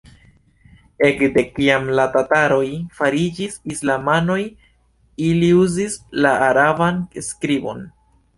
Ekde 1.09 1.43
kiam 1.57 1.91
la 1.99 2.05
tataroj 2.15 2.63
fariĝis 3.01 3.59
islamanoj 3.75 4.39
ili 5.27 5.51
uzis 5.67 5.99
la 6.27 6.33
araban 6.49 7.01
skribon. 7.31 7.87